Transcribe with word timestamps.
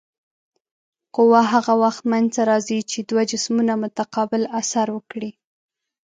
قوه 1.15 1.41
هغه 1.53 1.73
وخت 1.83 2.01
منځته 2.11 2.41
راځي 2.51 2.79
چې 2.91 2.99
دوه 3.09 3.23
جسمونه 3.31 3.73
متقابل 3.83 4.43
اثر 4.59 4.87
وکړي. 4.93 5.31